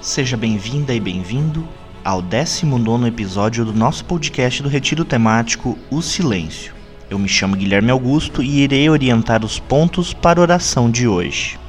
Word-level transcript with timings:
Seja 0.00 0.34
bem-vinda 0.34 0.94
e 0.94 0.98
bem-vindo 0.98 1.68
ao 2.02 2.22
19 2.22 3.06
episódio 3.06 3.66
do 3.66 3.74
nosso 3.74 4.02
podcast 4.06 4.62
do 4.62 4.68
Retiro 4.70 5.04
Temático 5.04 5.78
O 5.90 6.00
Silêncio. 6.00 6.72
Eu 7.10 7.18
me 7.18 7.28
chamo 7.28 7.54
Guilherme 7.54 7.90
Augusto 7.90 8.42
e 8.42 8.62
irei 8.62 8.88
orientar 8.88 9.44
os 9.44 9.58
pontos 9.58 10.14
para 10.14 10.40
a 10.40 10.42
oração 10.42 10.90
de 10.90 11.06
hoje. 11.06 11.59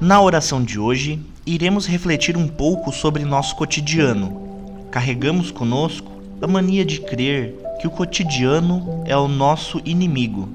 Na 0.00 0.20
oração 0.20 0.62
de 0.62 0.78
hoje, 0.78 1.18
iremos 1.46 1.86
refletir 1.86 2.36
um 2.36 2.46
pouco 2.46 2.92
sobre 2.92 3.24
nosso 3.24 3.56
cotidiano. 3.56 4.86
Carregamos 4.90 5.50
conosco 5.50 6.12
a 6.42 6.46
mania 6.46 6.84
de 6.84 7.00
crer 7.00 7.54
que 7.80 7.86
o 7.86 7.90
cotidiano 7.90 9.02
é 9.06 9.16
o 9.16 9.26
nosso 9.26 9.80
inimigo. 9.86 10.50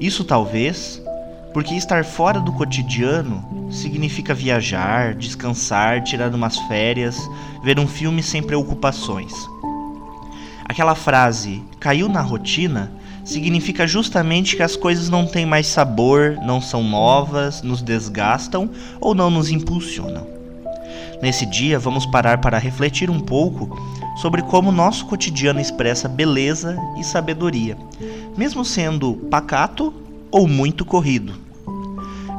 Isso 0.00 0.24
talvez 0.24 0.98
porque 1.52 1.74
estar 1.74 2.06
fora 2.06 2.40
do 2.40 2.52
cotidiano 2.52 3.68
significa 3.70 4.32
viajar, 4.32 5.14
descansar, 5.14 6.02
tirar 6.02 6.34
umas 6.34 6.56
férias, 6.60 7.18
ver 7.62 7.78
um 7.78 7.86
filme 7.86 8.22
sem 8.22 8.42
preocupações. 8.42 9.32
Aquela 10.64 10.94
frase 10.94 11.62
caiu 11.78 12.08
na 12.08 12.22
rotina 12.22 12.92
significa 13.28 13.86
justamente 13.86 14.56
que 14.56 14.62
as 14.62 14.74
coisas 14.74 15.10
não 15.10 15.26
têm 15.26 15.44
mais 15.44 15.66
sabor, 15.66 16.38
não 16.42 16.60
são 16.60 16.82
novas, 16.82 17.62
nos 17.62 17.82
desgastam 17.82 18.70
ou 19.00 19.14
não 19.14 19.30
nos 19.30 19.50
impulsionam. 19.50 20.26
Nesse 21.20 21.44
dia, 21.44 21.78
vamos 21.78 22.06
parar 22.06 22.38
para 22.38 22.58
refletir 22.58 23.10
um 23.10 23.20
pouco 23.20 23.78
sobre 24.16 24.40
como 24.42 24.72
nosso 24.72 25.04
cotidiano 25.04 25.60
expressa 25.60 26.08
beleza 26.08 26.78
e 26.98 27.04
sabedoria, 27.04 27.76
mesmo 28.36 28.64
sendo 28.64 29.14
pacato 29.30 29.92
ou 30.30 30.48
muito 30.48 30.84
corrido. 30.84 31.34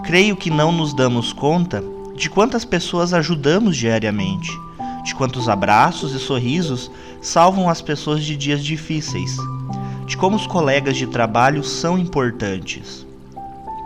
Creio 0.04 0.36
que 0.36 0.50
não 0.50 0.72
nos 0.72 0.94
damos 0.94 1.32
conta 1.32 1.84
de 2.16 2.30
quantas 2.30 2.66
pessoas 2.66 3.14
ajudamos 3.14 3.78
diariamente, 3.78 4.50
de 5.04 5.14
quantos 5.14 5.48
abraços 5.48 6.14
e 6.16 6.20
sorrisos 6.20 6.90
salvam 7.22 7.70
as 7.70 7.82
pessoas 7.82 8.24
de 8.24 8.36
dias 8.36 8.64
difíceis 8.64 9.38
de 10.10 10.18
como 10.18 10.36
os 10.36 10.48
colegas 10.48 10.98
de 10.98 11.06
trabalho 11.06 11.64
são 11.64 11.96
importantes. 11.96 13.06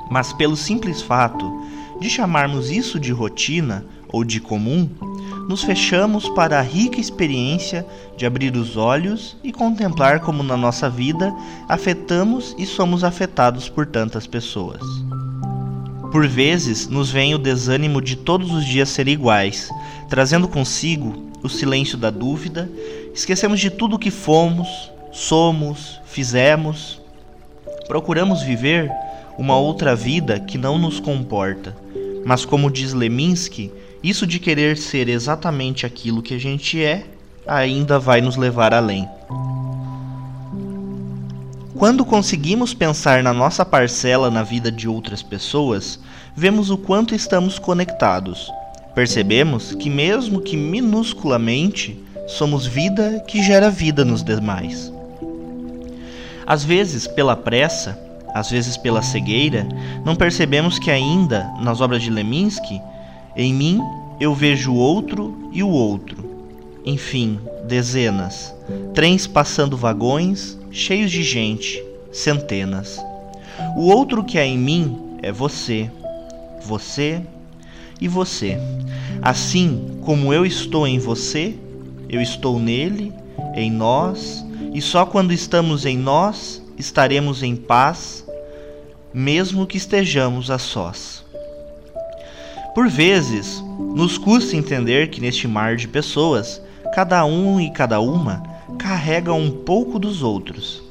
Mas 0.09 0.31
pelo 0.31 0.55
simples 0.55 1.01
fato 1.01 1.61
de 1.99 2.09
chamarmos 2.09 2.71
isso 2.71 2.97
de 2.97 3.11
rotina 3.11 3.85
ou 4.07 4.23
de 4.23 4.39
comum, 4.39 4.87
nos 5.49 5.65
fechamos 5.65 6.29
para 6.29 6.59
a 6.59 6.61
rica 6.61 6.97
experiência 6.97 7.85
de 8.15 8.25
abrir 8.25 8.55
os 8.55 8.77
olhos 8.77 9.35
e 9.43 9.51
contemplar 9.51 10.21
como 10.21 10.43
na 10.43 10.55
nossa 10.55 10.89
vida 10.89 11.35
afetamos 11.67 12.55
e 12.57 12.65
somos 12.65 13.03
afetados 13.03 13.67
por 13.67 13.85
tantas 13.85 14.25
pessoas. 14.25 14.81
Por 16.09 16.25
vezes 16.25 16.87
nos 16.87 17.11
vem 17.11 17.35
o 17.35 17.37
desânimo 17.37 18.01
de 18.01 18.15
todos 18.15 18.49
os 18.53 18.63
dias 18.63 18.87
ser 18.87 19.09
iguais, 19.09 19.69
trazendo 20.07 20.47
consigo 20.47 21.33
o 21.43 21.49
silêncio 21.49 21.97
da 21.97 22.09
dúvida, 22.09 22.71
esquecemos 23.13 23.59
de 23.59 23.69
tudo 23.69 23.97
o 23.97 23.99
que 23.99 24.09
fomos, 24.09 24.92
somos, 25.13 26.01
fizemos. 26.05 26.99
Procuramos 27.87 28.41
viver 28.41 28.91
uma 29.37 29.55
outra 29.55 29.95
vida 29.95 30.39
que 30.39 30.57
não 30.57 30.77
nos 30.77 30.99
comporta. 30.99 31.75
Mas, 32.25 32.43
como 32.43 32.71
diz 32.71 32.93
Leminski, 32.93 33.71
isso 34.03 34.25
de 34.25 34.39
querer 34.39 34.75
ser 34.77 35.07
exatamente 35.07 35.85
aquilo 35.85 36.21
que 36.21 36.33
a 36.33 36.39
gente 36.39 36.83
é 36.83 37.05
ainda 37.47 37.99
vai 37.99 38.19
nos 38.21 38.35
levar 38.35 38.73
além. 38.73 39.07
Quando 41.75 42.05
conseguimos 42.05 42.73
pensar 42.73 43.21
na 43.23 43.33
nossa 43.33 43.65
parcela 43.65 44.31
na 44.31 44.41
vida 44.41 44.71
de 44.71 44.87
outras 44.87 45.21
pessoas, 45.21 45.99
vemos 46.35 46.69
o 46.69 46.77
quanto 46.77 47.13
estamos 47.13 47.59
conectados. 47.59 48.49
Percebemos 48.95 49.75
que, 49.75 49.89
mesmo 49.89 50.39
que 50.39 50.55
minusculamente, 50.55 52.01
somos 52.27 52.65
vida 52.65 53.23
que 53.27 53.43
gera 53.43 53.69
vida 53.69 54.05
nos 54.05 54.23
demais. 54.23 54.93
Às 56.45 56.63
vezes, 56.63 57.07
pela 57.07 57.35
pressa, 57.35 57.99
às 58.33 58.49
vezes 58.49 58.75
pela 58.75 59.01
cegueira, 59.01 59.67
não 60.03 60.15
percebemos 60.15 60.79
que 60.79 60.89
ainda, 60.89 61.51
nas 61.61 61.81
obras 61.81 62.01
de 62.01 62.09
Leminski, 62.09 62.81
em 63.35 63.53
mim 63.53 63.79
eu 64.19 64.33
vejo 64.33 64.71
o 64.71 64.77
outro 64.77 65.49
e 65.51 65.61
o 65.61 65.69
outro. 65.69 66.31
Enfim, 66.85 67.39
dezenas, 67.65 68.53
trens 68.93 69.27
passando 69.27 69.77
vagões, 69.77 70.57
cheios 70.71 71.11
de 71.11 71.23
gente, 71.23 71.81
centenas. 72.11 72.99
O 73.77 73.89
outro 73.89 74.23
que 74.23 74.37
há 74.37 74.45
em 74.45 74.57
mim 74.57 75.17
é 75.21 75.31
você, 75.31 75.89
você 76.65 77.21
e 78.01 78.07
você. 78.07 78.57
Assim 79.21 79.99
como 80.01 80.33
eu 80.33 80.45
estou 80.45 80.87
em 80.87 80.99
você, 80.99 81.55
eu 82.13 82.21
estou 82.21 82.59
nele, 82.59 83.13
em 83.55 83.71
nós 83.71 84.45
e 84.73 84.81
só 84.81 85.05
quando 85.05 85.31
estamos 85.31 85.85
em 85.85 85.97
nós 85.97 86.61
estaremos 86.77 87.43
em 87.43 87.55
paz, 87.55 88.25
mesmo 89.13 89.67
que 89.67 89.77
estejamos 89.77 90.49
a 90.49 90.57
sós. 90.57 91.23
Por 92.73 92.89
vezes, 92.89 93.63
nos 93.95 94.17
custa 94.17 94.55
entender 94.55 95.09
que 95.09 95.21
neste 95.21 95.47
mar 95.47 95.75
de 95.75 95.87
pessoas, 95.87 96.59
cada 96.95 97.23
um 97.23 97.61
e 97.61 97.69
cada 97.69 97.99
uma 97.99 98.41
carrega 98.79 99.31
um 99.31 99.51
pouco 99.51 99.99
dos 99.99 100.23
outros. 100.23 100.81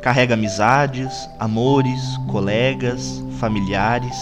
Carrega 0.00 0.34
amizades, 0.34 1.28
amores, 1.38 2.00
colegas, 2.28 3.22
familiares. 3.38 4.16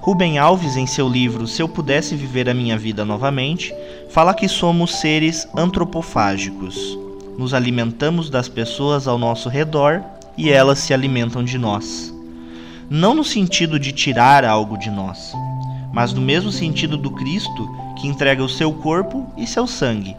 Rubem 0.00 0.38
Alves, 0.38 0.76
em 0.76 0.86
seu 0.86 1.08
livro 1.08 1.46
Se 1.46 1.62
Eu 1.62 1.68
Pudesse 1.68 2.16
Viver 2.16 2.48
a 2.48 2.54
Minha 2.54 2.76
Vida 2.78 3.04
Novamente, 3.04 3.74
fala 4.08 4.34
que 4.34 4.48
somos 4.48 4.96
seres 4.96 5.46
antropofágicos 5.56 6.98
nos 7.40 7.54
alimentamos 7.54 8.28
das 8.28 8.50
pessoas 8.50 9.08
ao 9.08 9.16
nosso 9.16 9.48
redor 9.48 10.02
e 10.36 10.50
elas 10.50 10.78
se 10.78 10.92
alimentam 10.92 11.42
de 11.42 11.56
nós. 11.56 12.14
Não 12.90 13.14
no 13.14 13.24
sentido 13.24 13.78
de 13.78 13.92
tirar 13.92 14.44
algo 14.44 14.76
de 14.76 14.90
nós, 14.90 15.32
mas 15.90 16.12
no 16.12 16.20
mesmo 16.20 16.52
sentido 16.52 16.98
do 16.98 17.10
Cristo 17.10 17.66
que 17.98 18.06
entrega 18.06 18.44
o 18.44 18.48
seu 18.48 18.70
corpo 18.74 19.26
e 19.38 19.46
seu 19.46 19.66
sangue. 19.66 20.14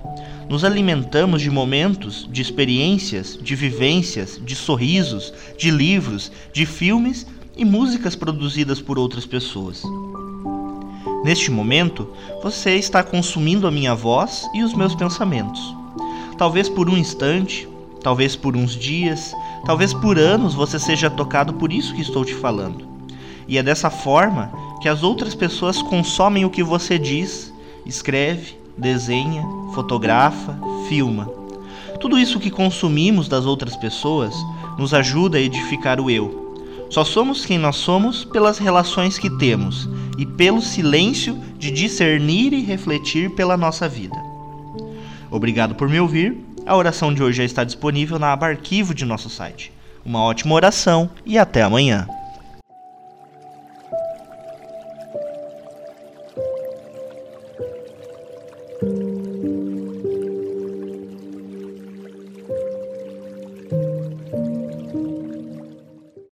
Nos 0.50 0.66
alimentamos 0.66 1.44
de 1.44 1.52
momentos, 1.52 2.28
de 2.32 2.42
experiências, 2.42 3.38
de 3.40 3.56
vivências, 3.56 4.42
de 4.44 4.56
sorrisos, 4.56 5.32
de 5.60 5.70
livros, 5.70 6.32
de 6.52 6.66
filmes 6.66 7.28
e 7.62 7.66
músicas 7.66 8.16
produzidas 8.16 8.82
por 8.82 8.98
outras 8.98 9.24
pessoas. 9.24 9.84
Neste 11.24 11.52
momento, 11.52 12.08
você 12.42 12.72
está 12.72 13.04
consumindo 13.04 13.68
a 13.68 13.72
minha 13.72 13.94
voz 13.94 14.50
e 14.52 14.64
os 14.64 14.74
meus 14.74 14.96
pensamentos. 14.96 15.62
Talvez 16.40 16.68
por 16.68 16.90
um 16.90 16.98
instante, 16.98 17.70
talvez 18.02 18.36
por 18.36 18.58
uns 18.58 18.76
dias, 18.76 19.36
talvez 19.64 19.94
por 19.94 20.18
anos 20.18 20.56
você 20.56 20.80
seja 20.80 21.08
tocado 21.08 21.54
por 21.54 21.72
isso 21.72 21.94
que 21.94 22.02
estou 22.02 22.26
te 22.26 22.34
falando. 22.34 22.88
E 23.48 23.60
é 23.60 23.62
dessa 23.62 23.92
forma 23.92 24.52
que 24.82 24.90
as 24.90 25.04
outras 25.04 25.36
pessoas 25.36 25.84
consomem 25.84 26.44
o 26.44 26.50
que 26.50 26.64
você 26.64 26.98
diz, 26.98 27.54
escreve, 27.86 28.56
desenha, 28.76 29.46
fotografa, 29.76 30.58
filma. 30.90 31.30
Tudo 32.00 32.18
isso 32.18 32.40
que 32.40 32.50
consumimos 32.50 33.28
das 33.28 33.46
outras 33.46 33.76
pessoas 33.76 34.34
nos 34.80 34.96
ajuda 34.96 35.38
a 35.38 35.42
edificar 35.42 36.00
o 36.00 36.10
eu. 36.10 36.41
Só 36.92 37.06
somos 37.06 37.46
quem 37.46 37.58
nós 37.58 37.78
somos 37.78 38.26
pelas 38.26 38.58
relações 38.58 39.18
que 39.18 39.30
temos 39.38 39.88
e 40.18 40.26
pelo 40.26 40.62
silêncio 40.62 41.42
de 41.58 41.72
discernir 41.72 42.52
e 42.52 42.62
refletir 42.62 43.30
pela 43.30 43.56
nossa 43.56 43.88
vida. 43.88 44.18
Obrigado 45.32 45.74
por 45.74 45.88
me 45.88 46.02
ouvir. 46.02 46.38
A 46.66 46.76
oração 46.76 47.14
de 47.14 47.24
hoje 47.24 47.38
já 47.38 47.44
está 47.46 47.64
disponível 47.64 48.20
na 48.20 48.34
aba 48.34 48.48
arquivo 48.48 48.94
de 48.94 49.06
nosso 49.06 49.30
site. 49.30 49.72
Uma 50.04 50.22
ótima 50.22 50.54
oração 50.54 51.10
e 51.26 51.38
até 51.38 51.64
amanhã. 51.64 52.10